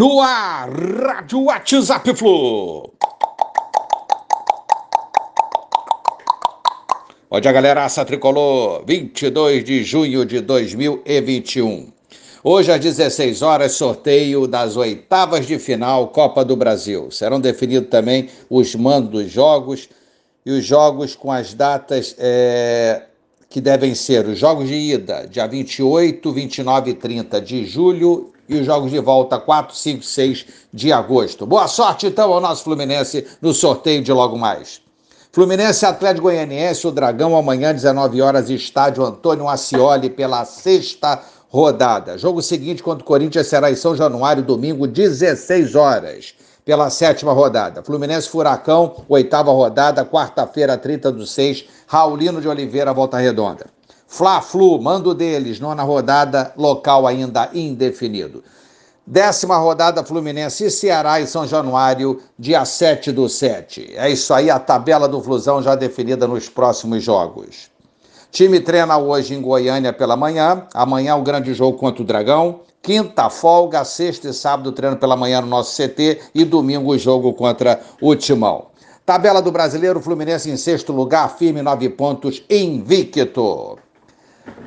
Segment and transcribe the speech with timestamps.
[0.00, 2.90] No ar, Rádio WhatsApp Flu.
[7.28, 7.84] Bom dia, galera.
[7.84, 11.92] Aça Tricolor, 22 de junho de 2021.
[12.42, 17.10] Hoje, às 16 horas, sorteio das oitavas de final Copa do Brasil.
[17.10, 19.86] Serão definidos também os mandos dos jogos
[20.46, 23.02] e os jogos com as datas é,
[23.50, 28.56] que devem ser os jogos de ida, dia 28, 29 e 30 de julho e
[28.56, 31.46] os jogos de volta 4, 5, 6 de agosto.
[31.46, 34.82] Boa sorte então ao nosso Fluminense no sorteio de logo mais.
[35.32, 42.18] Fluminense Atlético Goianiense, o Dragão, amanhã, 19 horas, estádio Antônio Ascioli, pela sexta rodada.
[42.18, 47.80] Jogo seguinte contra o Corinthians será em São Januário, domingo, 16 horas, pela sétima rodada.
[47.84, 53.66] Fluminense Furacão, oitava rodada, quarta-feira, 30 do 6, Raulino de Oliveira, Volta Redonda.
[54.12, 58.42] Fla-Flu, mando deles, nona rodada, local ainda indefinido.
[59.06, 63.92] Décima rodada Fluminense e Ceará em São Januário, dia 7 do 7.
[63.94, 67.70] É isso aí, a tabela do Flusão já definida nos próximos jogos.
[68.32, 73.30] Time treina hoje em Goiânia pela manhã, amanhã o grande jogo contra o Dragão, quinta
[73.30, 77.80] folga, sexta e sábado treino pela manhã no nosso CT e domingo o jogo contra
[78.02, 78.66] o Timão.
[79.06, 83.78] Tabela do Brasileiro, Fluminense em sexto lugar, firme nove pontos, invicto.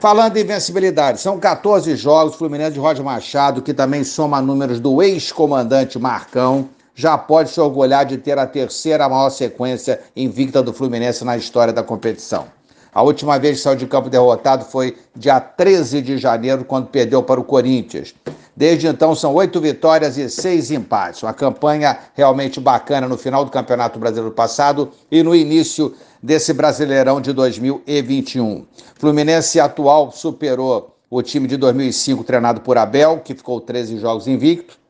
[0.00, 2.34] Falando em invencibilidade, são 14 jogos.
[2.34, 8.04] Fluminense de Roger Machado, que também soma números do ex-comandante Marcão, já pode se orgulhar
[8.04, 12.46] de ter a terceira maior sequência invicta do Fluminense na história da competição.
[12.94, 17.22] A última vez que saiu de campo derrotado foi dia 13 de janeiro, quando perdeu
[17.22, 18.14] para o Corinthians.
[18.54, 21.22] Desde então são oito vitórias e seis empates.
[21.22, 27.18] Uma campanha realmente bacana no final do Campeonato Brasileiro passado e no início desse Brasileirão
[27.18, 28.66] de 2021.
[28.96, 34.81] Fluminense atual superou o time de 2005 treinado por Abel, que ficou 13 jogos invicto.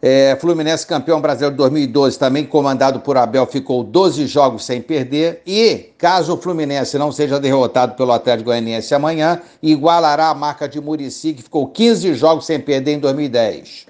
[0.00, 5.42] É, Fluminense campeão brasileiro de 2012, também comandado por Abel, ficou 12 jogos sem perder.
[5.44, 10.80] E, caso o Fluminense não seja derrotado pelo Atlético Goianiense amanhã, igualará a marca de
[10.80, 13.86] Murici, que ficou 15 jogos sem perder em 2010.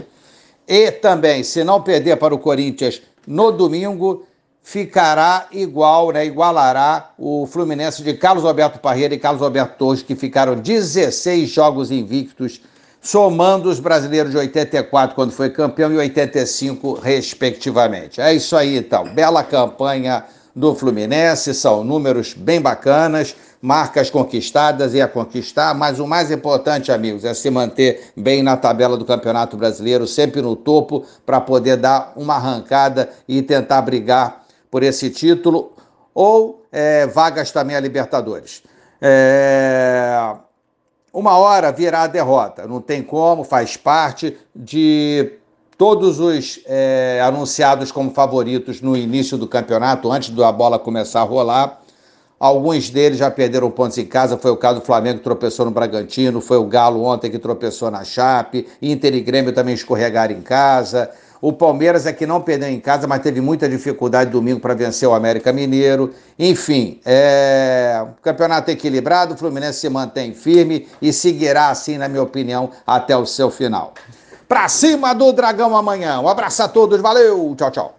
[0.67, 4.25] E também, se não perder para o Corinthians no domingo,
[4.63, 10.15] ficará igual, né, igualará o Fluminense de Carlos Alberto Parreira e Carlos Alberto Torres, que
[10.15, 12.63] ficaram 16 jogos invictos
[13.01, 18.21] somando os brasileiros de 84, quando foi campeão, e 85, respectivamente.
[18.21, 19.05] É isso aí, então.
[19.15, 26.07] Bela campanha do Fluminense, são números bem bacanas, marcas conquistadas e a conquistar, mas o
[26.07, 31.05] mais importante, amigos, é se manter bem na tabela do Campeonato Brasileiro, sempre no topo,
[31.25, 35.73] para poder dar uma arrancada e tentar brigar por esse título,
[36.13, 38.63] ou é, vagas também a Libertadores.
[39.01, 40.48] É
[41.19, 42.65] uma hora virá a derrota.
[42.65, 45.33] Não tem como, faz parte de
[45.77, 51.25] todos os é, anunciados como favoritos no início do campeonato, antes da bola começar a
[51.25, 51.81] rolar.
[52.39, 54.39] Alguns deles já perderam pontos em casa.
[54.39, 57.91] Foi o caso do Flamengo que tropeçou no Bragantino, foi o Galo ontem que tropeçou
[57.91, 61.11] na Chape, Inter e Grêmio também escorregaram em casa.
[61.41, 65.09] O Palmeiras é que não perdeu em casa, mas teve muita dificuldade domingo para vencer
[65.09, 66.12] o América Mineiro.
[66.38, 68.04] Enfim, é...
[68.22, 73.25] campeonato equilibrado, o Fluminense se mantém firme e seguirá assim, na minha opinião, até o
[73.25, 73.94] seu final.
[74.49, 76.21] Pra cima do Dragão amanhã.
[76.21, 77.98] Um abraço a todos, valeu, tchau, tchau.